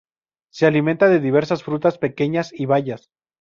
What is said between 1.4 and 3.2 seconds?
frutas pequeñas y bayas.